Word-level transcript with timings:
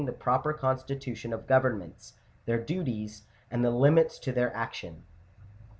459 0.01 0.17
the 0.17 0.23
proper 0.23 0.51
constitution 0.51 1.31
of 1.31 1.45
governments, 1.45 2.13
their 2.47 2.57
duties, 2.57 3.21
and 3.51 3.63
the 3.63 3.69
limits 3.69 4.17
to 4.17 4.31
their 4.31 4.51
action. 4.55 5.03